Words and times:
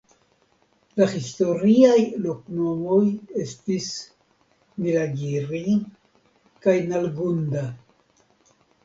La 0.99 1.07
historiaj 1.09 1.99
loknomoj 2.23 3.01
estis 3.43 3.89
"Nilagiri" 4.87 5.77
kaj 6.65 6.75
"Nalgunda". 6.95 7.63